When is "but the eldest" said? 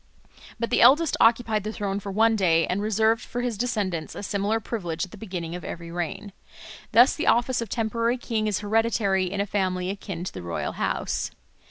0.59-1.15